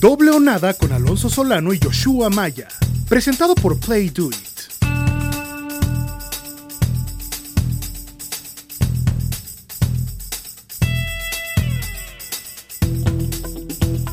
[0.00, 2.68] Doble o nada con Alonso Solano y Joshua Maya.
[3.08, 4.36] Presentado por Play Do It.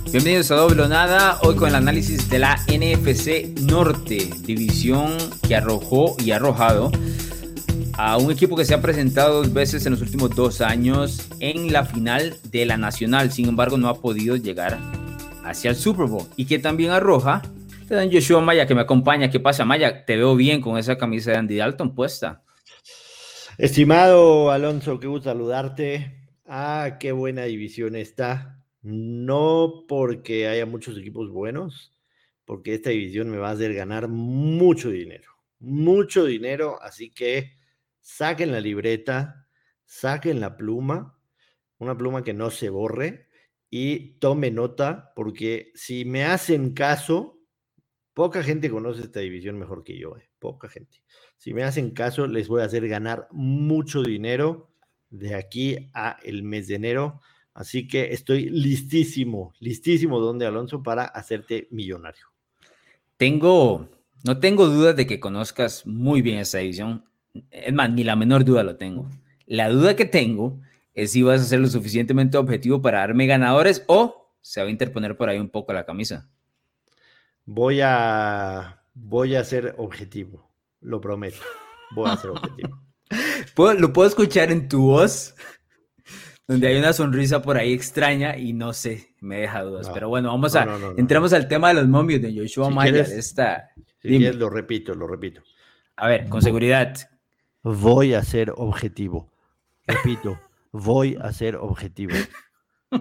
[0.10, 5.58] Bienvenidos a Doble o Nada, hoy con el análisis de la NFC Norte, división que
[5.58, 6.94] arrojó y ha arrojado
[7.98, 11.74] a un equipo que se ha presentado dos veces en los últimos dos años en
[11.74, 15.03] la final de la Nacional, sin embargo no ha podido llegar
[15.44, 17.42] hacia el Super Bowl y que también arroja
[17.88, 19.30] te dan Joshua Maya que me acompaña.
[19.30, 20.06] ¿Qué pasa, Maya?
[20.06, 22.44] Te veo bien con esa camisa de Andy Dalton puesta.
[23.58, 26.30] Estimado Alonso, qué gusto saludarte.
[26.46, 28.64] Ah, qué buena división está.
[28.82, 31.94] No porque haya muchos equipos buenos,
[32.46, 35.30] porque esta división me va a hacer ganar mucho dinero.
[35.60, 37.58] Mucho dinero, así que
[38.00, 39.48] saquen la libreta,
[39.86, 41.18] saquen la pluma,
[41.78, 43.28] una pluma que no se borre
[43.76, 47.40] y tome nota, porque si me hacen caso,
[48.14, 51.02] poca gente conoce esta división mejor que yo, eh, poca gente.
[51.38, 54.70] Si me hacen caso, les voy a hacer ganar mucho dinero
[55.10, 57.20] de aquí a el mes de enero.
[57.56, 62.28] Así que estoy listísimo, listísimo, donde Alonso, para hacerte millonario.
[63.18, 63.90] Tengo,
[64.24, 67.06] no tengo dudas de que conozcas muy bien esta división.
[67.50, 69.10] Es más, ni la menor duda lo tengo.
[69.48, 70.62] La duda que tengo
[70.94, 74.72] es si vas a ser lo suficientemente objetivo para darme ganadores o se va a
[74.72, 76.30] interponer por ahí un poco la camisa.
[77.46, 81.38] Voy a, voy a ser objetivo, lo prometo.
[81.92, 82.82] Voy a ser objetivo.
[83.80, 85.36] lo puedo escuchar en tu voz,
[86.48, 89.90] donde hay una sonrisa por ahí extraña y no sé, me deja dudas.
[89.94, 93.02] Pero bueno, vamos a, entramos al tema de los momios de Joshua Maya.
[93.02, 93.72] esta,
[94.04, 95.42] lo repito, lo repito.
[95.96, 96.96] A ver, con seguridad.
[97.62, 99.32] Voy a ser objetivo.
[99.86, 100.40] Repito,
[100.74, 102.14] voy a ser objetivo.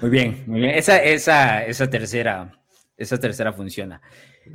[0.00, 0.74] Muy bien, muy bien.
[0.74, 2.50] Esa, esa, esa tercera,
[2.96, 4.00] esa tercera funciona.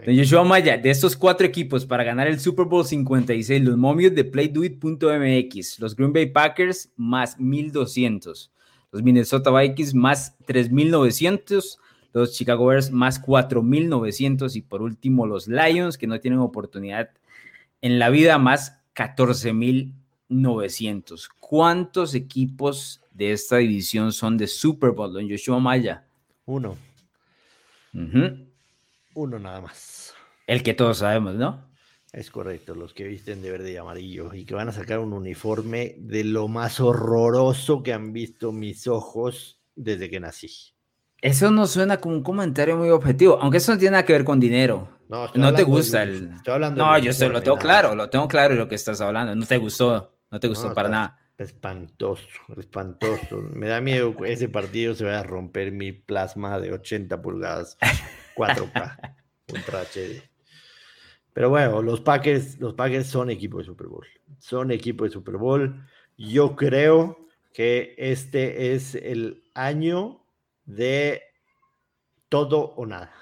[0.05, 4.15] Don Joshua Maya, de estos cuatro equipos para ganar el Super Bowl 56, los momios
[4.15, 8.51] de PlayDoIt.mx, los Green Bay Packers más 1200,
[8.91, 11.79] los Minnesota Vikings más 3900,
[12.11, 17.11] los Chicago Bears más 4900 y por último los Lions que no tienen oportunidad
[17.81, 18.79] en la vida más
[20.29, 21.29] 14900.
[21.39, 26.05] ¿Cuántos equipos de esta división son de Super Bowl, don Joshua Maya?
[26.45, 26.77] Uno.
[29.13, 30.13] Uno nada más.
[30.47, 31.71] El que todos sabemos, ¿no?
[32.11, 35.13] Es correcto, los que visten de verde y amarillo y que van a sacar un
[35.13, 40.51] uniforme de lo más horroroso que han visto mis ojos desde que nací.
[41.21, 44.25] Eso no suena como un comentario muy objetivo, aunque eso no tiene nada que ver
[44.25, 44.89] con dinero.
[45.09, 46.33] No, no te gusta el.
[46.35, 49.33] Estoy hablando no, yo sé, lo tengo claro, lo tengo claro lo que estás hablando.
[49.35, 51.19] No te gustó, no te gustó para nada.
[51.37, 52.27] Espantoso,
[52.57, 53.37] espantoso.
[53.53, 57.77] Me da miedo que ese partido se vaya a romper mi plasma de 80 pulgadas
[58.35, 59.15] 4K
[59.53, 60.23] Ultra HD.
[61.33, 64.07] Pero bueno, los Packers, los Packers son equipo de Super Bowl.
[64.39, 65.85] Son equipo de Super Bowl.
[66.17, 70.25] Yo creo que este es el año
[70.65, 71.21] de
[72.27, 73.13] todo o nada.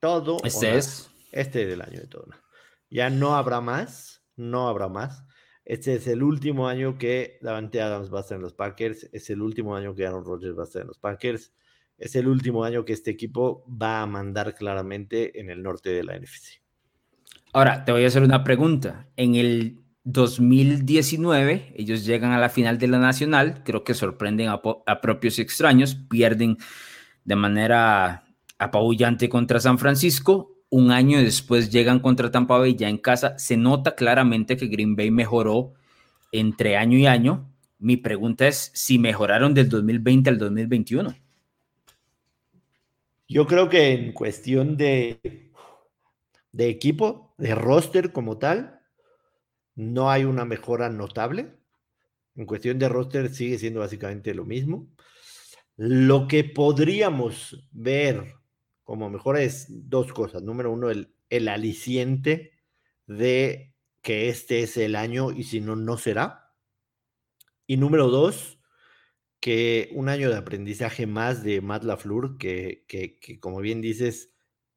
[0.00, 0.38] Todo.
[0.42, 1.10] Este es.
[1.32, 2.42] Este es el año de todo o nada.
[2.88, 4.22] Ya no habrá más.
[4.36, 5.22] No habrá más.
[5.66, 9.10] Este es el último año que Davante Adams va a estar en los Packers.
[9.12, 11.52] Es el último año que Aaron Rodgers va a estar en los Packers.
[11.98, 16.04] Es el último año que este equipo va a mandar claramente en el norte de
[16.04, 16.62] la NFC.
[17.52, 19.08] Ahora, te voy a hacer una pregunta.
[19.16, 23.64] En el 2019, ellos llegan a la final de la Nacional.
[23.64, 25.96] Creo que sorprenden a, a propios extraños.
[25.96, 26.58] Pierden
[27.24, 28.24] de manera
[28.58, 33.38] apabullante contra San Francisco un año después llegan contra Tampa Bay ya en casa.
[33.38, 35.74] Se nota claramente que Green Bay mejoró
[36.32, 37.52] entre año y año.
[37.78, 41.14] Mi pregunta es si mejoraron del 2020 al 2021.
[43.28, 45.50] Yo creo que en cuestión de,
[46.52, 48.80] de equipo, de roster como tal,
[49.74, 51.54] no hay una mejora notable.
[52.34, 54.88] En cuestión de roster sigue siendo básicamente lo mismo.
[55.76, 58.35] Lo que podríamos ver
[58.86, 60.42] como mejor es dos cosas.
[60.42, 62.52] Número uno, el, el aliciente
[63.06, 66.54] de que este es el año y si no, no será.
[67.66, 68.60] Y número dos,
[69.40, 74.32] que un año de aprendizaje más de Matt LaFleur, que, que, que, como bien dices,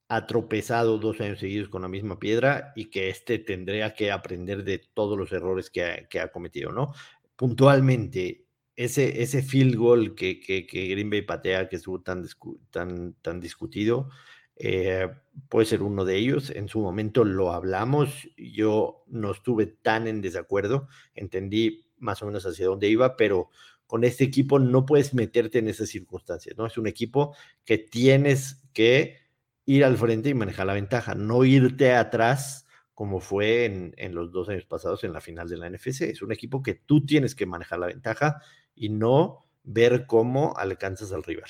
[0.07, 4.63] ha tropezado dos años seguidos con la misma piedra y que este tendría que aprender
[4.63, 6.95] de todos los errores que ha, que ha cometido, ¿no?
[7.35, 8.47] Puntualmente,
[8.79, 12.25] ese, ese field goal que, que, Green Bay patea, que estuvo tan,
[12.71, 14.09] tan, tan discutido,
[14.55, 15.09] eh,
[15.49, 16.49] puede ser uno de ellos.
[16.49, 22.45] En su momento lo hablamos, yo no estuve tan en desacuerdo, entendí más o menos
[22.45, 23.49] hacia dónde iba, pero
[23.85, 26.65] con este equipo no puedes meterte en esas circunstancias, ¿no?
[26.65, 27.35] Es un equipo
[27.65, 29.17] que tienes que
[29.65, 34.31] ir al frente y manejar la ventaja, no irte atrás como fue en, en, los
[34.33, 36.01] dos años pasados en la final de la NFC.
[36.01, 38.41] Es un equipo que tú tienes que manejar la ventaja
[38.79, 41.49] y no ver cómo alcanzas al rival.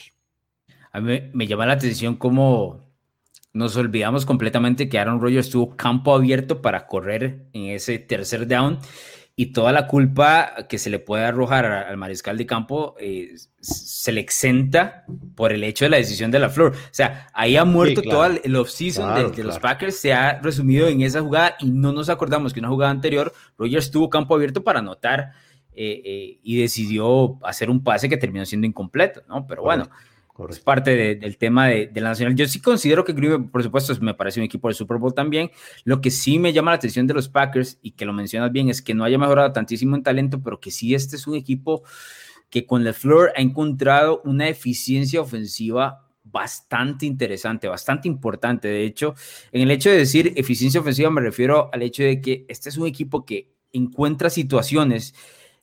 [0.91, 2.89] A mí me llama la atención cómo
[3.53, 8.79] nos olvidamos completamente que Aaron Rodgers tuvo campo abierto para correr en ese tercer down
[9.35, 14.11] y toda la culpa que se le puede arrojar al mariscal de campo eh, se
[14.11, 15.05] le exenta
[15.35, 16.73] por el hecho de la decisión de la flor.
[16.73, 21.01] O sea, ahí ha muerto todo el off-season de, los Packers, se ha resumido en
[21.01, 24.79] esa jugada y no nos acordamos que una jugada anterior, Rogers tuvo campo abierto para
[24.79, 25.31] anotar
[25.81, 29.47] eh, eh, y decidió hacer un pase que terminó siendo incompleto, ¿no?
[29.47, 29.89] Pero bueno,
[30.49, 32.35] es parte del tema de, la Nacional.
[32.35, 35.13] Yo sí considero que Green Bay, por supuesto, me parece un equipo del Super Bowl
[35.13, 35.51] también.
[35.85, 38.67] Lo que sí me llama la atención de los Packers, y que lo mencionas bien,
[38.67, 41.83] es que no haya mejorado tantísimo en talento, pero que sí este es un equipo
[42.49, 48.67] que con la Flor ha encontrado una eficiencia ofensiva bastante interesante, bastante importante.
[48.67, 49.15] De hecho,
[49.53, 52.75] en el hecho de decir eficiencia ofensiva me refiero al hecho de que este es
[52.75, 55.15] un equipo que encuentra situaciones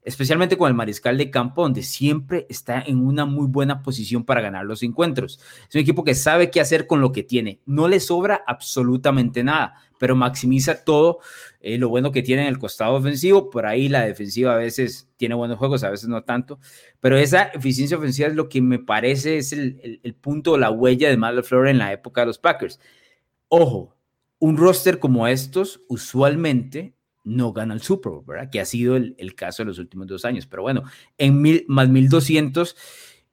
[0.06, 4.40] especialmente con el mariscal de campo, donde siempre está en una muy buena posición para
[4.40, 5.40] ganar los encuentros.
[5.68, 7.60] Es un equipo que sabe qué hacer con lo que tiene.
[7.66, 11.18] No le sobra absolutamente nada, pero maximiza todo
[11.60, 13.50] eh, lo bueno que tiene en el costado ofensivo.
[13.50, 16.60] Por ahí la defensiva a veces tiene buenos juegos, a veces no tanto.
[17.00, 21.10] Pero esa eficiencia ofensiva es lo que me parece es el, el, punto, la huella
[21.10, 22.78] de Matt Flora en la época de los Packers.
[23.48, 23.96] Ojo,
[24.38, 26.95] un roster como estos usualmente
[27.26, 28.48] no gana el Super Bowl, ¿verdad?
[28.50, 30.46] Que ha sido el, caso de los últimos dos años.
[30.46, 30.84] Pero bueno,
[31.18, 32.76] en mil, más 1200,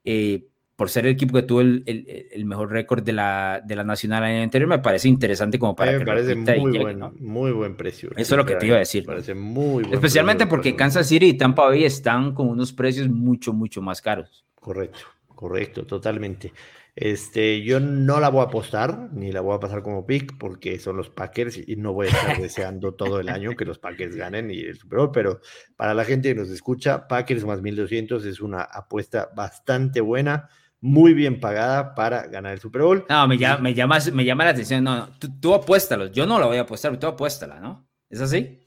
[0.04, 3.84] eh, por ser el equipo que tuvo el, el, mejor récord de la, de la
[3.84, 7.76] Nacional año anterior, me parece interesante como para me que parece muy, buen, muy buen
[7.76, 8.10] precio.
[8.16, 9.04] Eso es lo que te iba a decir.
[9.04, 13.08] Me parece muy buen Especialmente porque Kansas City y Tampa Bay están con unos precios
[13.08, 14.44] mucho, mucho más caros.
[14.56, 16.52] Correcto, correcto, totalmente.
[16.96, 20.78] Este, yo no la voy a apostar, ni la voy a pasar como pick, porque
[20.78, 24.14] son los Packers y no voy a estar deseando todo el año que los Packers
[24.14, 25.40] ganen y el Super Bowl, pero
[25.76, 30.48] para la gente que nos escucha, Packers más 1200 es una apuesta bastante buena,
[30.80, 33.04] muy bien pagada para ganar el Super Bowl.
[33.08, 36.38] No, me llama, me llama, me llama la atención, no, tú, tú apuéstalo, yo no
[36.38, 37.88] la voy a apostar, tú apuéstala, ¿no?
[38.08, 38.60] ¿Es así?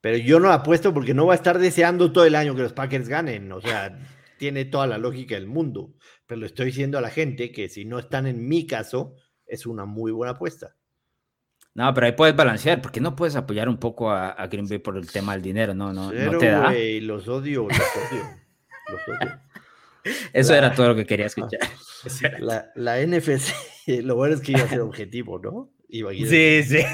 [0.00, 2.72] Pero yo no apuesto porque no voy a estar deseando todo el año que los
[2.72, 3.98] Packers ganen, o sea,
[4.38, 5.94] tiene toda la lógica del mundo
[6.26, 9.14] pero le estoy diciendo a la gente que si no están en mi caso,
[9.46, 10.74] es una muy buena apuesta.
[11.74, 14.96] No, pero ahí puedes balancear, porque no puedes apoyar un poco a, Green Bay por
[14.96, 16.72] el tema del dinero, no, no, no te da.
[17.00, 18.24] los odio, los odio,
[18.88, 19.40] los odio.
[20.32, 21.60] Eso era todo lo que quería escuchar.
[22.38, 23.54] La, la, NFC,
[24.02, 25.72] lo bueno es que iba a ser objetivo, ¿no?
[25.88, 26.78] sí, sí.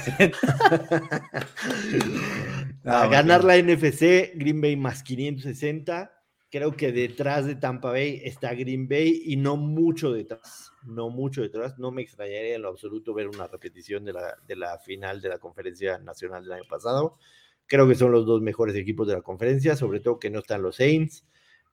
[2.84, 6.12] a ganar la NFC, Green Bay más 560
[6.50, 11.42] Creo que detrás de Tampa Bay está Green Bay y no mucho detrás, no mucho
[11.42, 11.78] detrás.
[11.78, 15.28] No me extrañaría en lo absoluto ver una repetición de la, de la final de
[15.28, 17.18] la conferencia nacional del año pasado.
[17.66, 20.62] Creo que son los dos mejores equipos de la conferencia, sobre todo que no están
[20.62, 21.24] los Saints,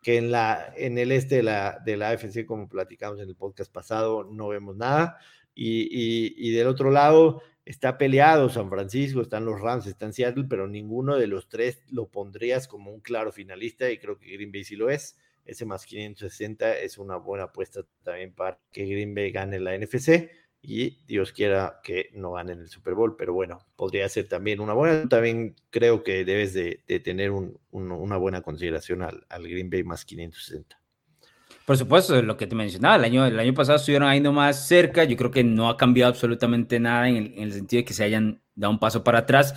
[0.03, 3.35] que en, la, en el este de la, de la AFC, como platicamos en el
[3.35, 5.17] podcast pasado, no vemos nada.
[5.55, 10.45] Y, y, y del otro lado, está peleado San Francisco, están los Rams, están Seattle,
[10.49, 14.53] pero ninguno de los tres lo pondrías como un claro finalista y creo que Green
[14.53, 15.17] Bay sí lo es.
[15.43, 20.29] Ese más 560 es una buena apuesta también para que Green Bay gane la NFC
[20.61, 24.73] y Dios quiera que no gane el Super Bowl, pero bueno, podría ser también una
[24.73, 25.07] buena.
[25.09, 27.31] También creo que debes de, tener
[27.71, 30.79] una buena consideración al, al Green Bay más 560.
[31.67, 35.03] Por supuesto, lo que te mencionaba, el año, el año pasado estuvieron ahí nomás cerca,
[35.03, 38.39] yo creo que no ha cambiado absolutamente nada en el, sentido de que se hayan
[38.55, 39.53] dado un paso para atrás.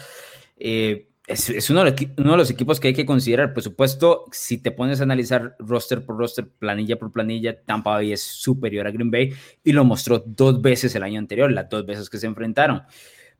[0.56, 3.54] Eh, es, uno, de los, uno, de los, equipos que hay que considerar.
[3.54, 8.12] Por supuesto, si te pones a analizar roster por roster, planilla por planilla, Tampa Bay
[8.12, 11.86] es superior a Green Bay y lo mostró dos veces el año anterior, las dos
[11.86, 12.82] veces que se enfrentaron.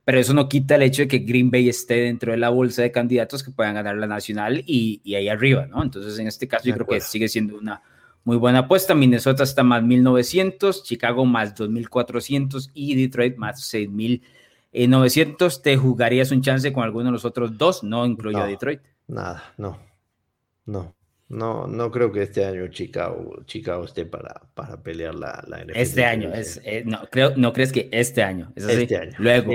[0.04, 2.82] Pero eso no quita el hecho de que Green Bay esté dentro de la bolsa
[2.82, 5.82] de candidatos que puedan ganar la nacional y, y ahí arriba, ¿no?
[5.82, 7.82] Entonces, en este caso, yo creo que sigue siendo una
[8.30, 8.94] muy buena apuesta.
[8.94, 15.62] Minnesota está más 1900, Chicago más 2400 y Detroit más 6900.
[15.62, 17.82] ¿Te jugarías un chance con alguno de los otros dos?
[17.82, 18.82] No incluyo a Detroit.
[19.08, 19.80] Nada, no.
[20.64, 20.94] No.
[21.30, 25.76] No, no creo que este año Chicago, Chicago esté para, para pelear la, la NFL.
[25.76, 28.82] Este año, es, eh, no, creo, no crees que este año, es así.
[28.82, 29.12] Este año.
[29.18, 29.52] Luego,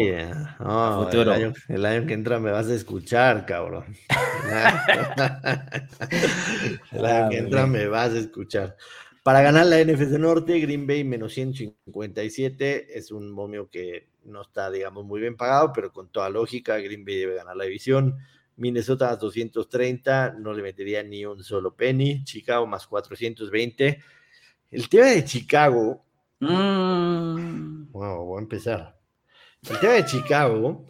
[1.04, 1.34] futuro.
[1.68, 3.84] El año, que entra me vas a escuchar, cabrón.
[6.94, 8.78] el año que entra me vas a escuchar.
[9.22, 14.72] Para ganar la NFC Norte, Green Bay menos 157 es un momio que no está,
[14.72, 18.16] digamos, muy bien pagado, pero con toda lógica, Green Bay debe ganar la división
[18.58, 22.24] Minnesota más 230, no le metería ni un solo penny.
[22.24, 24.00] Chicago más 420.
[24.72, 26.06] El tema de Chicago.
[26.40, 27.92] Mm.
[27.92, 29.00] Wow, voy a empezar.
[29.70, 30.86] El tema de Chicago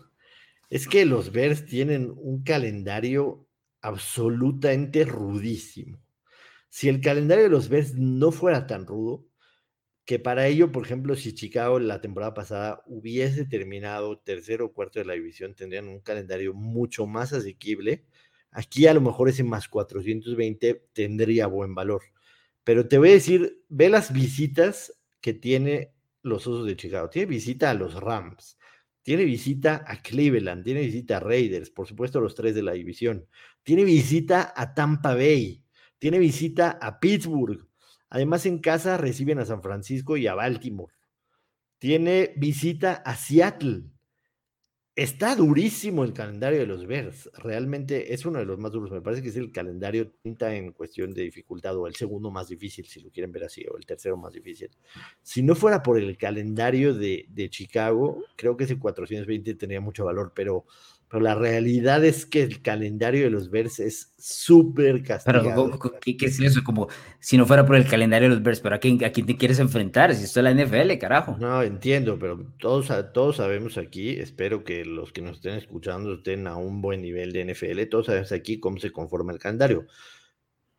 [0.69, 3.47] es que los Bears tienen un calendario
[3.81, 5.99] absolutamente rudísimo.
[6.69, 9.25] Si el calendario de los Bears no fuera tan rudo,
[10.05, 14.99] que para ello, por ejemplo, si Chicago la temporada pasada hubiese terminado tercero o cuarto
[14.99, 18.05] de la división, tendrían un calendario mucho más asequible.
[18.51, 22.03] Aquí a lo mejor ese más 420 tendría buen valor.
[22.63, 27.09] Pero te voy a decir, ve las visitas que tiene los Osos de Chicago.
[27.09, 28.57] Tiene visita a los Rams,
[29.01, 33.27] tiene visita a Cleveland, tiene visita a Raiders, por supuesto los tres de la división.
[33.63, 35.63] Tiene visita a Tampa Bay,
[35.99, 37.67] tiene visita a Pittsburgh,
[38.15, 40.93] Además, en casa reciben a San Francisco y a Baltimore.
[41.79, 43.89] Tiene visita a Seattle.
[44.95, 47.29] Está durísimo el calendario de los Bears.
[47.33, 48.89] Realmente es uno de los más duros.
[48.89, 52.47] Me parece que es el calendario tinta en cuestión de dificultad o el segundo más
[52.47, 54.69] difícil, si lo quieren ver así, o el tercero más difícil.
[55.21, 60.05] Si no fuera por el calendario de, de Chicago, creo que ese 420 tendría mucho
[60.05, 60.63] valor, pero
[61.09, 65.69] pero la realidad es que el calendario de los Bears es súper castigado.
[65.71, 66.63] Pero, ¿qué, es eso?
[66.63, 66.87] Como
[67.19, 69.37] si no fuera por el calendario de los Bears, ¿pero a quién, a quién te
[69.37, 70.13] quieres enfrentar?
[70.15, 71.37] Si esto es la NFL, carajo.
[71.39, 76.47] No, entiendo, pero todos, todos sabemos aquí, espero que los que nos estén escuchando estén
[76.47, 79.85] a un buen nivel de NFL, todos sabemos aquí cómo se conforma el calendario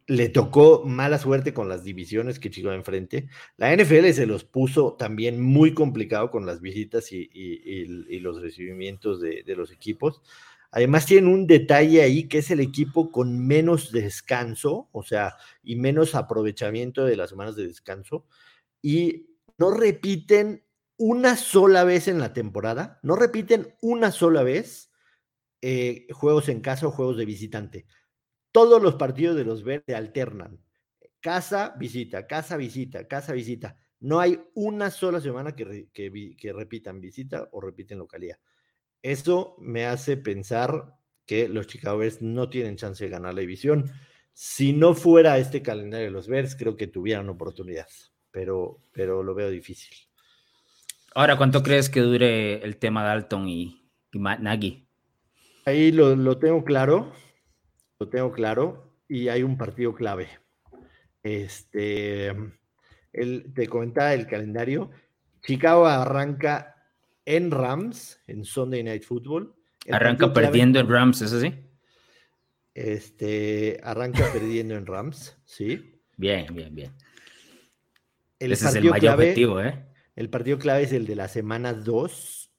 [0.06, 3.28] le tocó mala suerte con las divisiones que Chico enfrente.
[3.56, 9.42] La NFL se los puso también muy complicado con las visitas y, los recibimientos de,
[9.56, 10.22] los equipos.
[10.70, 15.76] Además tienen un detalle ahí que es el equipo con menos descanso, o sea, y
[15.76, 18.26] menos aprovechamiento de las semanas de descanso.
[18.82, 20.64] Y no repiten
[20.98, 24.92] una sola vez en la temporada, no repiten una sola vez
[25.62, 27.86] eh, juegos en casa o juegos de visitante
[28.56, 30.58] todos los partidos de los verdes alternan.
[31.20, 33.76] Casa, visita, casa, visita, casa, visita.
[34.00, 38.38] No hay una sola semana que, que, repitan visita o repiten localidad.
[39.02, 40.94] Eso me hace pensar
[41.26, 43.90] que los Chicago Bears no tienen chance de ganar la división.
[44.32, 47.88] Si no fuera este calendario de los Bears, creo que tuvieran oportunidad,
[48.30, 49.94] pero, pero lo veo difícil.
[51.14, 54.88] Ahora, ¿cuánto crees que dure el tema de Dalton y, y Nagy?
[55.66, 57.12] Ahí lo, lo tengo claro
[57.98, 60.28] lo tengo claro, y hay un partido clave.
[61.22, 62.28] Este,
[63.12, 64.90] el, te comentaba el calendario.
[65.42, 66.76] Chicago arranca
[67.24, 69.54] en Rams, en Sunday Night Football.
[69.90, 71.54] arranca perdiendo en Rams, ¿es así?
[72.74, 76.00] Este, arranca perdiendo en Rams, sí.
[76.16, 76.92] Bien, bien, bien.
[78.38, 79.86] El Ese es el mayor objetivo, ¿eh?
[80.14, 82.50] El partido clave es el de la semana 2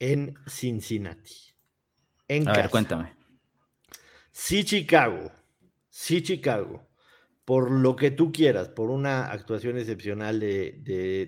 [0.00, 1.54] en Cincinnati.
[2.28, 3.17] En A ver, cuéntame.
[4.40, 5.32] Si Chicago,
[5.90, 6.88] si Chicago,
[7.44, 10.78] por lo que tú quieras, por una actuación excepcional de,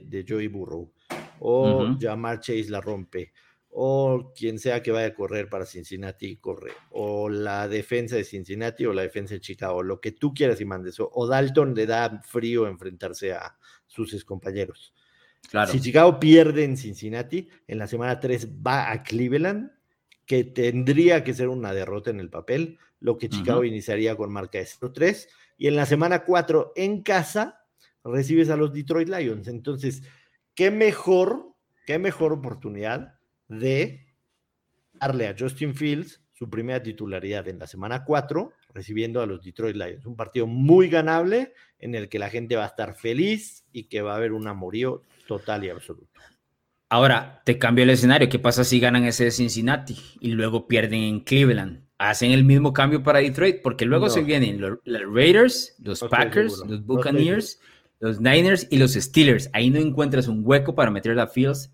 [0.08, 0.92] de, Joey Burrow,
[1.40, 3.32] o Jamar Chase la rompe,
[3.68, 8.86] o quien sea que vaya a correr para Cincinnati corre, o la defensa de Cincinnati
[8.86, 12.22] o la defensa de Chicago, lo que tú quieras y mandes, o, Dalton le da
[12.22, 14.94] frío enfrentarse a sus compañeros.
[15.50, 15.72] Claro.
[15.72, 19.72] Si Chicago pierde en Cincinnati, en la semana 3 va a Cleveland,
[20.30, 24.58] que tendría que ser una derrota en el papel, lo que Chicago iniciaría con marca
[24.58, 25.26] de 0-3.
[25.58, 27.64] Y en la semana 4 en casa
[28.04, 29.49] recibes a los Detroit Lions.
[29.49, 30.04] Entonces,
[30.54, 33.18] qué mejor, qué mejor oportunidad
[33.49, 34.06] de
[34.92, 39.75] darle a Justin Fields su primera titularidad en la semana 4, recibiendo a los Detroit
[39.75, 40.06] Lions.
[40.06, 44.00] Un partido muy ganable en el que la gente va a estar feliz y que
[44.00, 46.20] va a haber un amorío total y absoluto.
[46.90, 48.28] Ahora, te cambio el escenario.
[48.28, 51.90] ¿Qué pasa si ganan ese de Cincinnati y luego pierden en Cleveland?
[52.00, 56.85] hacen el mismo cambio para Detroit, porque luego se vienen los, Raiders, los Packers, los
[56.87, 57.61] Buccaneers,
[57.99, 59.50] los Niners y los Steelers.
[59.52, 61.70] Ahí no encuentras un hueco para meter a Fields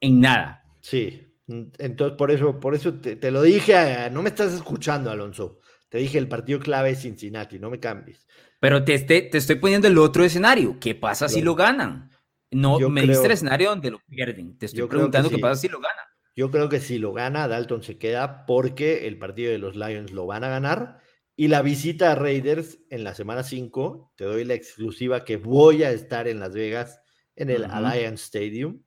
[0.00, 0.64] en nada.
[0.80, 5.60] Sí, entonces por eso, por eso te, lo dije, no me estás escuchando, Alonso.
[5.90, 8.26] Te dije el partido clave es Cincinnati, no me cambies.
[8.60, 10.78] Pero te, te, estoy poniendo el otro escenario.
[10.80, 12.10] ¿Qué pasa si lo ganan?
[12.50, 14.58] No, me diste el escenario donde lo pierden.
[14.58, 16.04] Te estoy preguntando qué pasa si lo ganan.
[16.34, 20.12] Yo creo que si lo gana, Dalton se queda porque el partido de los Lions
[20.12, 21.00] lo van a ganar.
[21.36, 25.82] Y la visita a Raiders en la semana 5, te doy la exclusiva que voy
[25.82, 27.00] a estar en Las Vegas
[27.34, 28.82] en el Alliance Stadium,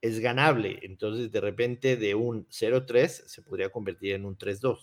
[0.00, 0.78] es ganable.
[0.82, 4.78] Entonces, de repente, de un 0-3 se podría convertir en un 3-2.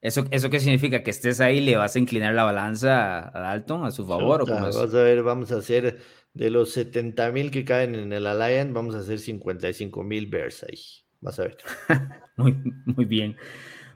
[0.00, 1.02] ¿Eso, ¿Eso qué significa?
[1.02, 4.42] ¿Que estés ahí le vas a inclinar la balanza a Dalton a su favor?
[4.42, 6.00] ¿o vamos a ver, vamos a hacer
[6.34, 10.64] de los 70 mil que caen en el Alliance, vamos a hacer 55 mil Bears
[10.64, 10.78] ahí.
[11.20, 11.58] Vas a ver.
[12.36, 12.56] muy,
[12.86, 13.36] muy bien.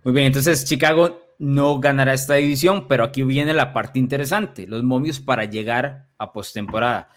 [0.03, 4.83] Muy bien, entonces Chicago no ganará esta división, pero aquí viene la parte interesante, los
[4.83, 7.11] momios para llegar a postemporada.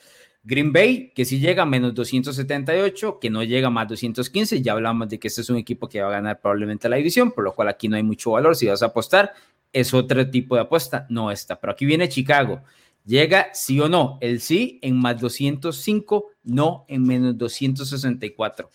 [0.43, 5.19] Green Bay, que sí llega menos 278, que no llega más 215, ya hablamos de
[5.19, 7.67] que este es un equipo que va a ganar probablemente la división, por lo cual
[7.67, 9.33] aquí no hay mucho valor, si vas a apostar,
[9.73, 12.63] es otro tipo de apuesta, no esta, pero aquí viene Chicago,
[13.07, 18.69] llega sí o no, el sí en más 205, no en menos 264.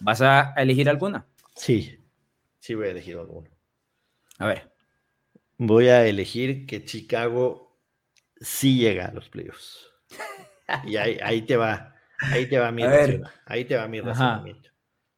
[0.00, 1.26] ¿Vas a elegir alguna?
[1.54, 1.98] Sí,
[2.58, 3.48] sí voy a elegir alguna.
[4.38, 4.70] A ver.
[5.56, 7.78] Voy a elegir que Chicago
[8.38, 9.86] sí llega a los playoffs.
[10.84, 12.82] Y ahí, te va, ahí te va mi
[13.46, 14.70] ahí te va mi razonamiento.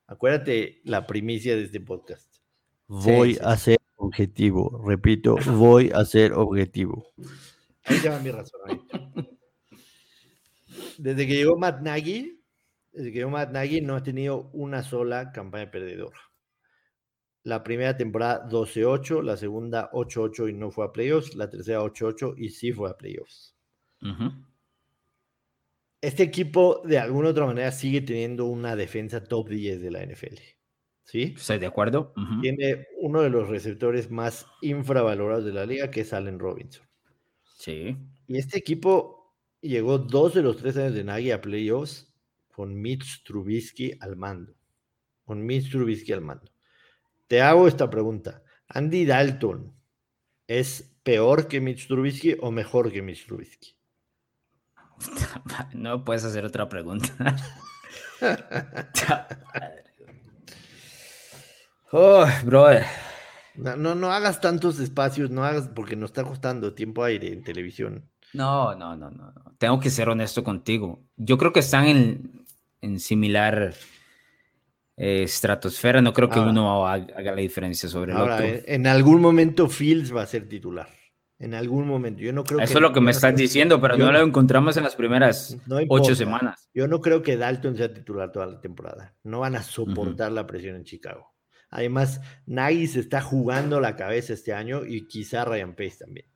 [0.07, 2.37] Acuérdate la primicia de este podcast.
[2.87, 7.13] Voy a ser objetivo, repito, voy a ser objetivo.
[7.89, 8.99] Ahí te va mi razonamiento.
[10.99, 12.43] Desde que llegó Matt Nagy,
[12.93, 16.19] desde que llegó Matt Nagy no ha tenido una sola campaña perdedora.
[17.45, 22.35] La primera temporada 12-8, la segunda 8-8 y no fue a playoffs, la tercera 8-8
[22.37, 23.55] y sí fue a playoffs.
[26.01, 30.37] Este equipo de alguna otra manera sigue teniendo una defensa top 10 de la NFL.
[31.05, 31.35] ¿Sí?
[31.37, 32.13] Estoy de acuerdo.
[32.43, 36.88] Tiene uno de los receptores más infravalorados de la liga, que es Allen Robinson.
[37.59, 37.97] Sí.
[38.29, 42.13] Y este equipo llegó dos de los tres años de Nagy a playoffs
[42.55, 44.55] con Mitch Trubisky al mando.
[45.25, 46.51] Con Mitch Trubisky al mando.
[47.27, 48.43] Te hago esta pregunta.
[48.69, 49.75] ¿Andy Dalton
[50.47, 53.75] es peor que Mitch Trubisky o mejor que Mitch Trubisky?
[55.75, 57.15] No puedes hacer otra pregunta.
[61.93, 62.87] oh, brother.
[63.59, 68.05] No, no, hagas tantos espacios, no hagas porque nos está costando tiempo aire en televisión.
[68.33, 69.33] No, no, no, no.
[69.59, 71.03] Tengo que ser honesto contigo.
[71.17, 72.47] Yo creo que están en,
[72.81, 73.75] en similar
[74.97, 78.45] eh, estratosfera, no creo que uno haga la diferencia sobre el otro.
[78.45, 80.89] En, algún momento Fields va a ser titular.
[81.41, 82.21] En algún momento.
[82.21, 84.83] Yo no creo Eso es lo que me estás diciendo, pero no lo encontramos en
[84.83, 85.57] las primeras
[85.89, 86.69] ocho semanas.
[86.75, 89.15] Yo no creo que Dalton sea titular toda la temporada.
[89.23, 91.33] No van a soportar la presión en Chicago.
[91.71, 96.27] Además, Nagy se está jugando la cabeza este año y quizá Ryan Pace también.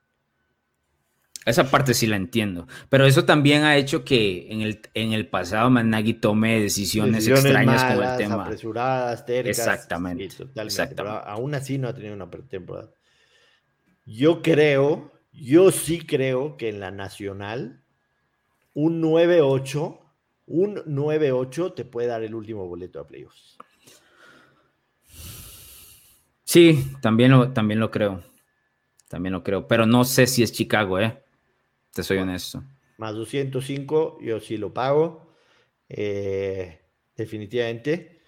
[1.45, 5.27] Esa parte sí la entiendo, pero eso también ha hecho que en el, en el
[5.27, 8.45] pasado Managi tome decisiones, extrañas con el tema.
[8.45, 9.59] apresuradas, tercas.
[9.59, 10.29] Exactamente.
[10.95, 12.93] Pero aún así no ha tenido una pretemporada.
[14.07, 17.83] Yo creo, yo sí creo que en la nacional,
[18.73, 20.01] un 9-8,
[20.47, 23.59] un 9-8 te puede dar el último boleto a playoffs.
[26.53, 28.23] Sí, también lo, también lo creo.
[29.09, 31.23] También lo creo, pero no sé si es Chicago, ¿eh?
[31.95, 32.63] Te soy honesto.
[32.99, 35.33] Más 205, yo sí lo pago.
[35.89, 36.79] Eh,
[37.17, 38.21] definitivamente.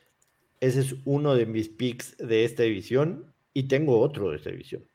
[0.59, 3.31] Ese es uno de mis picks de esta división.
[3.53, 4.87] Y tengo otro de esta división.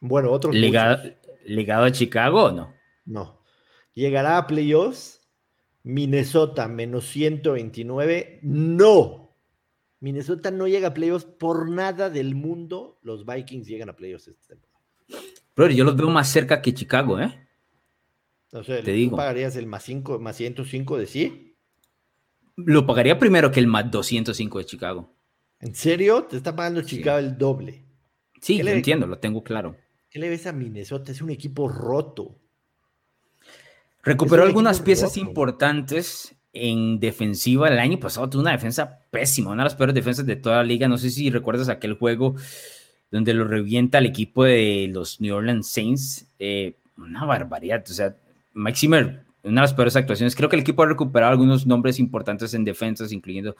[0.00, 0.52] Bueno, otro.
[0.52, 1.02] ¿Ligado,
[1.46, 2.74] ¿Ligado a Chicago o no?
[3.06, 3.40] No.
[3.94, 5.22] ¿Llegará a playoffs?
[5.82, 8.40] Minnesota menos 129.
[8.42, 9.23] No.
[10.04, 12.98] Minnesota no llega a playoffs por nada del mundo.
[13.00, 14.84] Los Vikings llegan a playoffs esta temporada.
[15.54, 17.48] Pero yo los veo más cerca que Chicago, ¿eh?
[18.52, 19.16] O sea, te digo.
[19.16, 21.56] pagarías el más, 5, más 105 de sí?
[22.54, 25.16] Lo pagaría primero que el más 205 de Chicago.
[25.60, 26.24] ¿En serio?
[26.24, 27.86] Te está pagando Chicago el doble.
[28.42, 29.74] Sí, lo entiendo, lo tengo claro.
[30.10, 31.12] ¿Qué le ves a Minnesota?
[31.12, 32.38] Es un equipo roto.
[34.02, 37.68] Recuperó algunas piezas importantes en defensiva.
[37.68, 40.64] El año pasado tuvo una defensa pésima, una de las peores defensas de toda la
[40.64, 40.88] liga.
[40.88, 42.36] No sé si recuerdas aquel juego
[43.10, 46.26] donde lo revienta el equipo de los New Orleans Saints.
[46.38, 47.84] Eh, una barbaridad.
[47.88, 48.16] O sea,
[48.54, 50.34] Mike Zimmer, una de las peores actuaciones.
[50.34, 53.56] Creo que el equipo ha recuperado algunos nombres importantes en defensas, incluyendo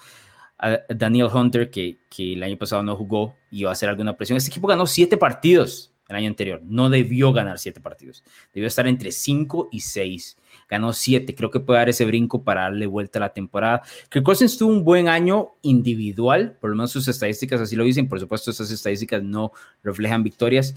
[0.59, 4.17] a Daniel Hunter, que, que el año pasado no jugó y iba a hacer alguna
[4.17, 4.37] presión.
[4.37, 6.61] Este equipo ganó siete partidos el año anterior.
[6.65, 8.25] No debió ganar siete partidos.
[8.53, 10.37] Debió estar entre cinco y seis.
[10.69, 11.35] Ganó siete.
[11.35, 13.83] Creo que puede dar ese brinco para darle vuelta a la temporada.
[14.11, 18.09] Que Cousins tuvo un buen año individual, por lo menos sus estadísticas así lo dicen.
[18.09, 20.75] Por supuesto, esas estadísticas no reflejan victorias.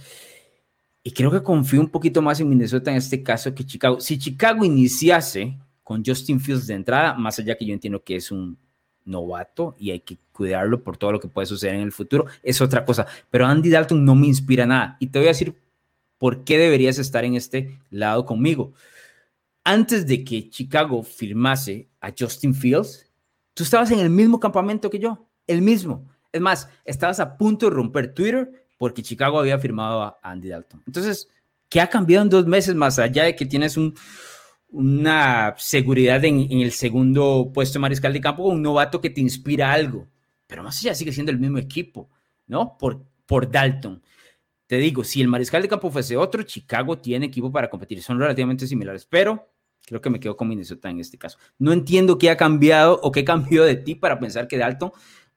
[1.03, 3.99] Y creo que confío un poquito más en Minnesota en este caso que Chicago.
[4.01, 8.29] Si Chicago iniciase con Justin Fields de entrada, más allá que yo entiendo que es
[8.29, 8.57] un
[9.05, 12.59] novato y hay que cuidarlo por todo lo que puede suceder en el futuro, es
[12.59, 13.07] otra cosa.
[13.31, 14.97] Pero Andy Dalton no me inspira nada.
[14.99, 15.55] Y te voy a decir
[16.17, 18.73] por qué deberías estar en este lado conmigo.
[19.69, 23.05] Antes de que Chicago firmase a Justin Fields,
[23.53, 26.07] tú estabas en el mismo campamento que yo, el mismo.
[26.31, 30.83] Es más, estabas a punto de romper Twitter porque Chicago había firmado a Andy Dalton.
[30.87, 31.27] Entonces,
[31.67, 33.93] ¿qué ha cambiado en dos meses más allá de que tienes un,
[34.69, 39.73] una seguridad en, el segundo puesto mariscal de campo con un novato que te inspira
[39.73, 40.07] algo?
[40.47, 42.09] Pero más allá sigue siendo el mismo equipo,
[42.45, 42.77] ¿no?
[42.77, 44.01] ¿Por, por Dalton.
[44.65, 48.01] Te digo, si el mariscal de campo fuese otro, Chicago tiene equipo para competir.
[48.01, 51.37] Son relativamente similares, pero creo que me quedo con Minnesota en este caso.
[51.59, 54.91] No entiendo qué ha cambiado o qué cambió de ti para pensar que Dalton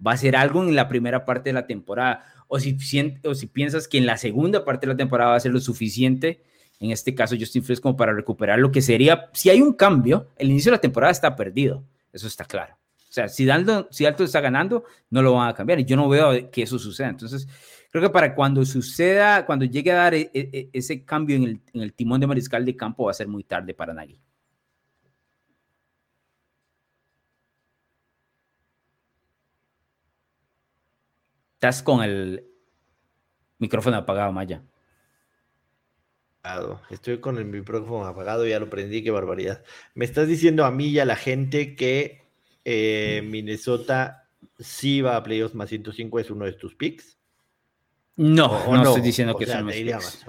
[0.05, 2.25] va a hacer algo en la primera parte de la temporada.
[2.49, 2.77] O si,
[3.25, 5.61] o si piensas que en la segunda parte de la temporada va a ser lo
[5.61, 6.43] suficiente
[6.81, 10.29] en este caso Justin Fields como para recuperar lo que sería, si hay un cambio,
[10.37, 12.75] el inicio de la temporada está perdido, eso está claro.
[12.97, 15.97] O sea, si Dalton, si Dalton está ganando, no lo van a cambiar y yo
[15.97, 17.09] no veo que eso suceda.
[17.09, 17.47] Entonces,
[17.91, 21.43] creo que para cuando suceda, cuando llegue a dar e, e, e, ese cambio en
[21.45, 24.19] el, en el, timón de mariscal de campo, va a ser muy tarde para Nagy.
[31.61, 32.47] Estás con el
[33.59, 34.63] micrófono apagado, Maya.
[36.89, 39.63] Estoy con el micrófono apagado, ya lo prendí, qué barbaridad.
[39.93, 42.23] Me estás diciendo a mí y a la gente que
[42.65, 47.19] eh, Minnesota sí va a playoffs más 105, es uno de tus picks.
[48.17, 50.25] No, no, estoy diciendo que sea, más.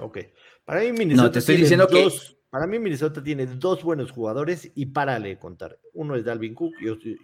[0.66, 2.10] Para mí Minnesota no, te estoy diciendo que...
[2.50, 5.78] Para mí Minnesota tiene dos buenos jugadores y párale contar.
[5.94, 6.74] Uno es Dalvin Cook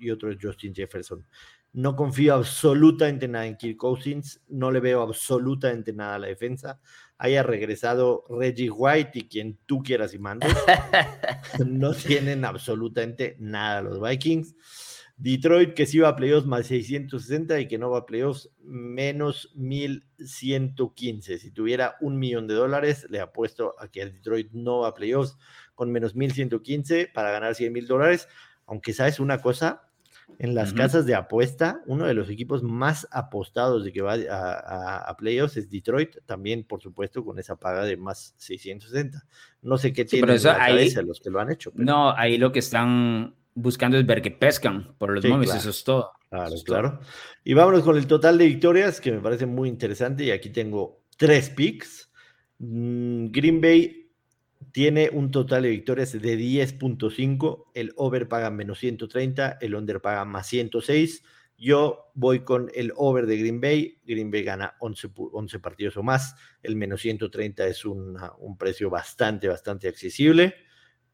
[0.00, 1.26] y otro es Justin Jefferson.
[1.72, 6.80] No confío absolutamente nada en Kirk Cousins, no le veo absolutamente nada a la defensa
[7.18, 10.54] haya regresado Reggie White y quien tú quieras y mandes.
[11.66, 14.54] no tienen absolutamente nada los Vikings.
[15.16, 19.50] Detroit que sí va a playoffs más 660 y que no va a playoffs menos
[19.56, 21.38] 1115.
[21.38, 25.36] Si tuviera un millón de dólares, le apuesto a que Detroit no va a playoffs
[25.74, 28.28] con menos 1115 para ganar 100 mil dólares.
[28.66, 29.87] Aunque sabes una cosa,
[30.38, 35.16] en las casas de apuesta, uno de los equipos más apostados de que va a,
[35.16, 39.24] playoffs es Detroit, también por supuesto con esa paga de más 660.
[39.62, 41.72] No sé qué tienen ahí, los que lo han hecho.
[41.74, 45.82] No, ahí lo que están buscando es ver que pescan por los sí, eso es
[45.82, 46.12] todo.
[46.30, 47.00] Claro, claro.
[47.42, 51.00] Y vámonos con el total de victorias, que me parece muy interesante, y aquí tengo
[51.16, 52.12] tres picks.
[52.58, 54.07] Mm, Green Bay
[54.78, 60.24] tiene un total de victorias de 10.5, el over paga menos 130, el under paga
[60.24, 61.24] más 106.
[61.56, 63.98] Yo voy con el over de Green Bay.
[64.06, 66.36] Green Bay gana 11, 11 partidos o más.
[66.62, 68.16] El menos 130 es un
[68.56, 70.54] precio bastante, bastante accesible.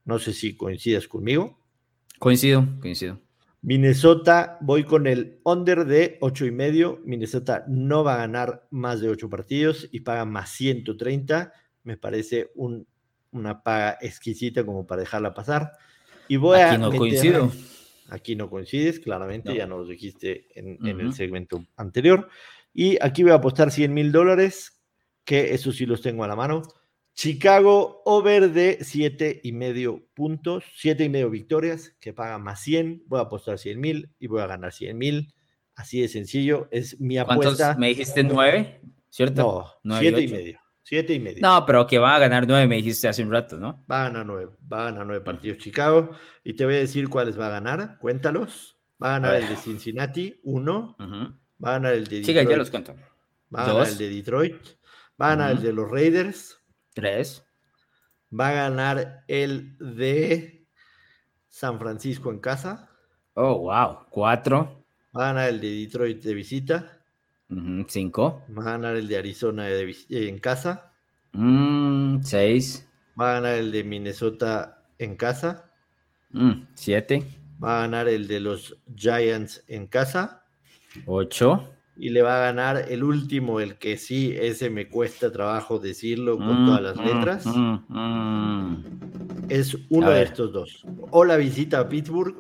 [0.05, 1.59] No sé si coincidas conmigo.
[2.19, 3.23] Coincido, coincido.
[3.63, 7.01] Minnesota, voy con el under de 8 y medio.
[7.07, 11.55] Minnesota no va a ganar más de 8 partidos y paga más 130.
[11.83, 12.87] Me parece un
[13.35, 15.73] una paga exquisita como para dejarla pasar.
[16.29, 17.53] Y voy aquí no coincido.
[18.09, 22.29] Aquí no coincides, claramente, ya nos lo dijiste en, el segmento anterior.
[22.73, 24.83] Y aquí voy a apostar 100 mil dólares,
[25.25, 26.63] que eso sí los tengo a la mano.
[27.15, 33.05] Chicago over de 7 y medio puntos, 7 y medio victorias, que paga más 100.
[33.07, 35.35] Voy a apostar 100 mil y voy a ganar 100 mil.
[35.75, 37.75] Así de sencillo, es mi apuesta.
[37.77, 38.81] ¿Me dijiste 9?
[39.09, 39.73] ¿Cierto?
[39.83, 40.64] No, 7 y medio.
[40.87, 41.41] Siete y medio.
[41.41, 43.83] No, pero que va a ganar nueve, me dijiste hace un rato, ¿no?
[43.91, 46.11] Va a ganar nueve, va a ganar nueve partidos Chicago.
[46.45, 48.77] Y te voy a decir cuáles va a ganar, cuéntalos.
[49.03, 50.95] Va a ganar el de Cincinnati, uno.
[51.63, 52.39] Va a ganar el de Detroit.
[52.39, 52.95] Sí, ya los cuento.
[53.55, 54.57] Va a ganar el de Detroit.
[55.21, 56.61] Va a ganar el de los Raiders.
[56.93, 57.43] Tres.
[58.39, 60.69] Va a ganar el de
[61.49, 62.91] San Francisco en casa.
[63.33, 64.07] Oh, wow.
[64.11, 64.85] Cuatro.
[65.17, 66.94] Va a ganar el de Detroit de visita
[67.89, 68.43] cinco.
[68.57, 70.93] Va a ganar el de Arizona en casa.
[71.33, 72.89] Mm, seis.
[73.21, 75.71] Va a ganar el de Minnesota en casa.
[76.31, 77.25] Mm, siete.
[77.63, 80.45] Va a ganar el de los Giants en casa.
[81.07, 81.71] Ocho.
[81.97, 86.37] Y le va a ganar el último, el que sí, ese me cuesta trabajo decirlo
[86.39, 87.47] con mm, todas las letras.
[89.49, 90.85] Es uno de estos dos.
[91.11, 92.35] O la visita a Pittsburgh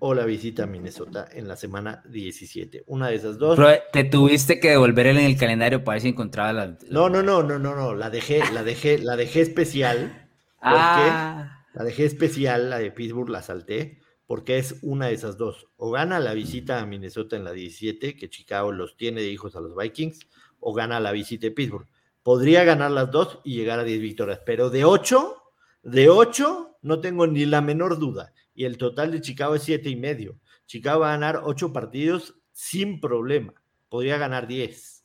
[0.00, 2.84] o la visita a Minnesota en la semana 17.
[2.86, 3.56] Una de esas dos.
[3.56, 7.22] Pero te tuviste que devolver en el calendario para ver si encontraba la, No, no,
[7.22, 7.94] no, no, no, no.
[7.94, 10.28] La dejé, la dejé, la dejé especial.
[10.58, 11.60] Porque ah.
[11.72, 15.68] La dejé especial, la de Pittsburgh, la salté, porque es una de esas dos.
[15.76, 19.54] O gana la visita a Minnesota en la 17, que Chicago los tiene de hijos
[19.54, 20.26] a los Vikings,
[20.58, 21.86] o gana la visita de Pittsburgh.
[22.22, 25.36] Podría ganar las dos y llegar a 10 victorias, pero de 8,
[25.84, 29.88] de 8, no tengo ni la menor duda y el total de Chicago es siete
[29.88, 30.38] y medio.
[30.66, 33.54] Chicago va a ganar ocho partidos sin problema.
[33.88, 35.02] Podría ganar 10.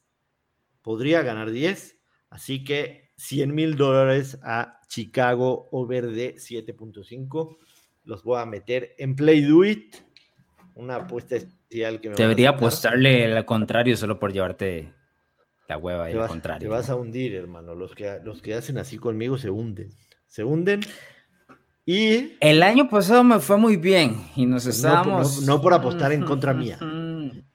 [0.82, 1.98] Podría ganar 10.
[2.30, 7.58] Así que 100 mil dólares a Chicago over de 7.5.
[8.04, 9.96] Los voy a meter en Play Do It.
[10.74, 14.92] Una apuesta especial que me Debería apostarle al contrario solo por llevarte
[15.70, 16.68] la hueva y al contrario.
[16.68, 17.74] Te vas a hundir, hermano.
[17.74, 19.92] Los que, los que hacen así conmigo se hunden.
[20.28, 20.82] Se hunden
[21.86, 25.42] y el año pasado me fue muy bien y nos estábamos.
[25.44, 26.80] No, por apostar en contra mía.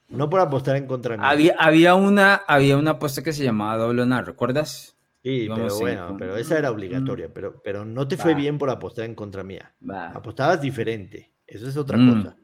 [0.09, 1.29] No por apostar en contra mía.
[1.29, 4.97] Había, había, una, había una apuesta que se llamaba doble honor, ¿recuerdas?
[5.23, 7.33] Sí, pero bueno, pero esa era obligatoria, mm.
[7.35, 9.75] pero, pero no te fue bien por apostar en contra mía.
[10.15, 12.23] Apostabas diferente, eso es otra mm.
[12.23, 12.37] cosa.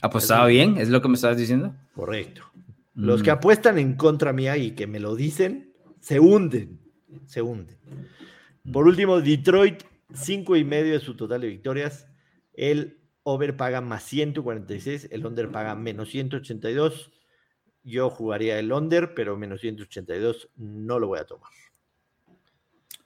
[0.00, 0.76] ¿Apostaba bien?
[0.76, 1.74] ¿Es lo que me estabas diciendo?
[1.94, 2.42] Correcto.
[2.94, 3.34] Los que mm.
[3.34, 6.80] apuestan en contra mía y que me lo dicen, se hunden,
[7.26, 7.78] se hunden.
[8.72, 9.82] Por último, Detroit,
[10.14, 12.08] cinco y medio de su total de victorias.
[12.52, 17.12] El over paga más 146, el under paga menos 182.
[17.82, 21.50] Yo jugaría el under, pero menos 182 no lo voy a tomar.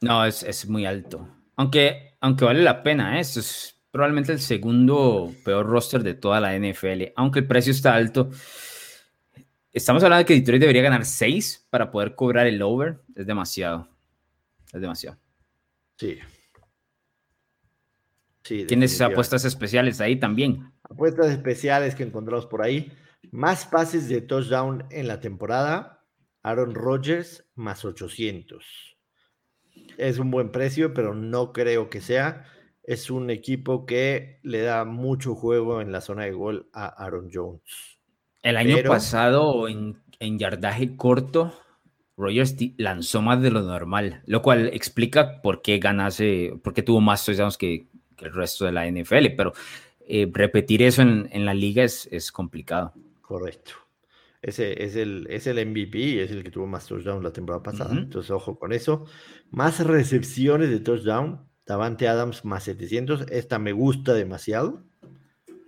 [0.00, 1.28] No, es, muy alto.
[1.56, 3.20] Aunque, aunque vale la pena, ¿eh?
[3.20, 7.12] Esto es probablemente el segundo peor roster de toda la NFL.
[7.16, 8.30] Aunque el precio está alto.
[9.72, 13.00] Estamos hablando de que Detroit debería ganar 6 para poder cobrar el over.
[13.14, 13.88] Es demasiado.
[14.72, 15.16] Es demasiado.
[15.96, 16.18] Sí.
[18.44, 20.72] Sí Tienes apuestas especiales ahí también.
[20.84, 22.92] Apuestas especiales que encontramos por ahí.
[23.32, 26.04] Más pases de touchdown en la temporada.
[26.42, 28.94] Aaron Rodgers más 800
[29.98, 32.44] es un buen precio, pero no creo que sea.
[32.82, 37.30] Es un equipo que le da mucho juego en la zona de gol a Aaron
[37.32, 37.98] Jones.
[38.42, 41.54] El año pasado, en, yardaje corto,
[42.16, 47.00] Rogers lanzó más de lo normal, lo cual explica por qué ganase, por qué tuvo
[47.00, 49.52] más touchdowns que, que el resto de la NFL, pero
[50.06, 52.92] eh, repetir eso en, en la liga es, es complicado.
[53.20, 53.72] Correcto.
[54.44, 57.94] Ese es el, es el MVP, es el que tuvo más touchdowns la temporada pasada.
[57.94, 59.06] Entonces, ojo con eso.
[59.50, 61.40] Más recepciones de touchdown.
[61.64, 63.22] Davante Adams más 700.
[63.30, 64.82] Esta me gusta demasiado.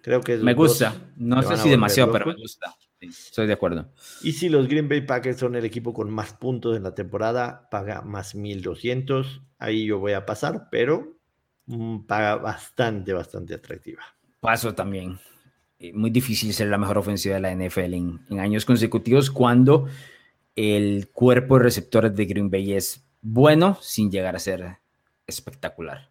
[0.02, 0.42] Creo que es.
[0.42, 0.94] Me gusta.
[1.16, 2.76] No sé si demasiado, pero me gusta.
[3.00, 3.90] estoy de acuerdo.
[4.22, 7.70] Y si los Green Bay Packers son el equipo con más puntos en la temporada,
[7.70, 9.40] paga más 1200.
[9.58, 11.16] Ahí yo voy a pasar, pero
[12.06, 14.02] paga bastante, bastante atractiva.
[14.40, 15.18] Paso también.
[15.78, 19.86] Eh, muy difícil ser la mejor ofensiva de la NFL en, años consecutivos cuando
[20.54, 24.78] el cuerpo de receptores de Green Bay es bueno sin llegar a ser
[25.26, 26.08] espectacular.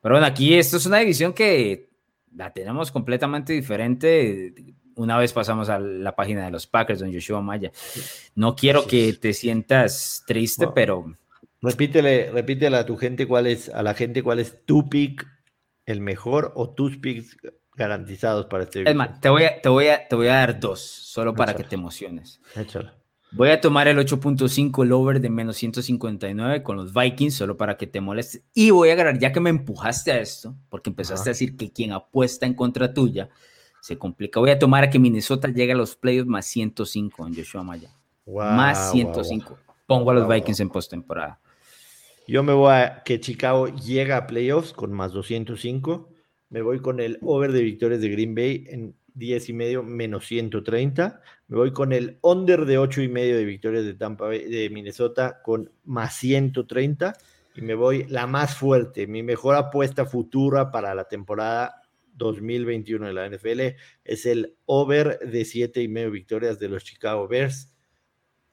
[0.00, 1.88] Pero bueno, aquí esto es una división que
[2.36, 4.54] la tenemos completamente diferente.
[4.94, 7.72] Una vez pasamos a la página de los Packers, don Joshua Maya.
[8.34, 11.16] No quiero que te sientas triste, pero...
[11.62, 15.26] Repítele, repítele a tu gente cuál es, a la gente cuál es tu pick
[15.86, 17.36] el mejor o tus picks
[17.74, 19.08] garantizados para este video.
[19.20, 21.74] te voy a, te voy a, te voy a dar dos, solo para que te
[21.74, 22.40] emociones.
[23.34, 27.78] Voy a tomar el 8.5, el over de menos 159 con los Vikings, solo para
[27.78, 28.42] que te molestes.
[28.52, 31.72] Y voy a agarrar, ya que me empujaste a esto, porque empezaste a decir que
[31.72, 33.30] quien apuesta en contra tuya
[33.80, 34.38] se complica.
[34.38, 37.88] Voy a tomar a que Minnesota llegue a los playoffs más 105 en Joshua Maya.
[38.26, 39.58] más 105.
[39.86, 41.40] Pongo a los Vikings en postemporada.
[42.28, 46.12] Yo me voy a que Chicago llega a playoffs con más 205
[46.52, 50.26] me voy con el over de victorias de Green Bay en 10 y medio menos
[50.26, 51.22] 130.
[51.48, 54.68] Me voy con el under de 8 y medio de victorias de Tampa Bay, de
[54.68, 57.14] Minnesota con más 130.
[57.54, 61.80] Y me voy la más fuerte, mi mejor apuesta futura para la temporada
[62.16, 67.28] 2021 de la NFL es el over de 7 y medio victorias de los Chicago
[67.28, 67.72] Bears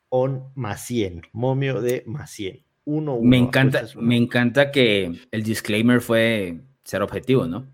[0.08, 2.69] on más 100, momio de más 100.
[2.92, 7.68] Uno, me encanta, me encanta que el disclaimer fue ser objetivo, ¿no?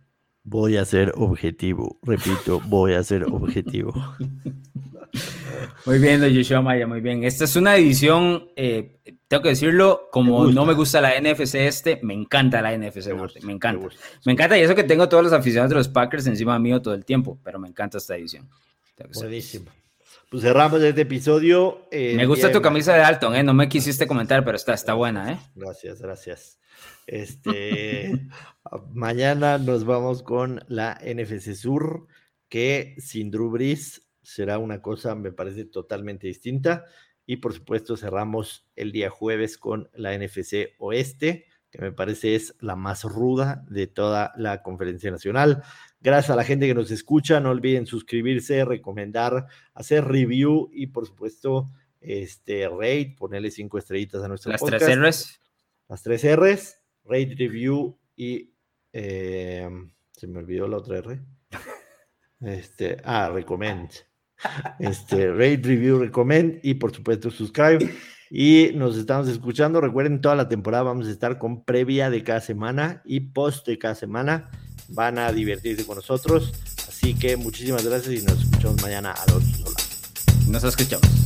[0.44, 3.94] Voy a ser objetivo, repito, voy a ser objetivo.
[5.86, 7.24] Muy bien, Joshua Maya, muy bien.
[7.24, 8.98] Esta es una división, eh,
[9.30, 13.40] tengo que decirlo, como no me gusta la NFC este, me encanta la NFC Norte,
[13.42, 13.88] me encanta.
[14.26, 16.94] Me, encanta y eso que tengo todos los aficionados de los Packers encima mío todo
[16.94, 18.50] el tiempo, pero me encanta esta división.
[19.14, 19.72] Buenísimo.
[20.30, 21.88] Pues cerramos este episodio.
[21.92, 23.44] Eh, me gusta tu camisa de Alton, ¿eh?
[23.44, 25.40] No me quisiste comentar, pero está, está buena, ¿eh?
[25.54, 26.60] Gracias, gracias.
[27.06, 28.28] Este,
[28.94, 32.08] mañana nos vamos con la NFC Sur,
[32.50, 36.86] que sin Drew Brees será una cosa, me parece, totalmente distinta.
[37.28, 42.56] Y por supuesto, cerramos el día jueves con la NFC Oeste, que me parece es
[42.60, 45.64] la más ruda de toda la conferencia nacional.
[46.06, 47.40] Gracias a la gente que nos escucha.
[47.40, 54.28] No olviden suscribirse, recomendar, hacer review y por supuesto, este rate, ponerle cinco estrellitas a
[54.28, 55.40] nuestro Las tres R's.
[55.90, 58.54] Las tres R's rate review y
[58.94, 59.68] eh,
[60.12, 61.20] se me olvidó la otra R.
[62.42, 63.90] Este, ah, recommend.
[64.78, 67.90] Este, rate review, recommend y por supuesto subscribe.
[68.30, 69.82] Y nos estamos escuchando.
[69.82, 73.80] Recuerden, toda la temporada vamos a estar con previa de cada semana y post de
[73.80, 74.52] cada semana.
[74.90, 76.54] Van a divertirse con nosotros.
[76.88, 79.44] Así que muchísimas gracias y nos escuchamos mañana a los
[80.48, 81.25] Nos escuchamos.